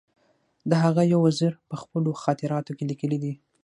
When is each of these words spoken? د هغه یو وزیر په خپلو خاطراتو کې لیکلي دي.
د 0.69 0.71
هغه 0.83 1.01
یو 1.11 1.19
وزیر 1.27 1.53
په 1.69 1.75
خپلو 1.81 2.09
خاطراتو 2.23 2.71
کې 2.77 2.83
لیکلي 2.91 3.17
دي. 3.23 3.33